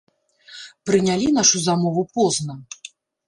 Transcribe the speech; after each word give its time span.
Прынялі 0.91 1.27
нашу 1.37 1.61
замову 1.67 2.05
позна. 2.17 2.53